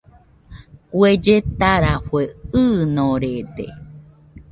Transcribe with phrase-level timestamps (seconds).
[0.91, 2.21] Kue lletarafue
[2.61, 3.67] ɨɨnorede